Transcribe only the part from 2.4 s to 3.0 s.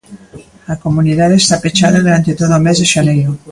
o mes de